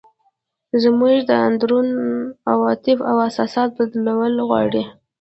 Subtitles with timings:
[0.83, 1.87] زموږ د اندرون
[2.51, 4.83] عواطف او احساسات بدلول غواړي.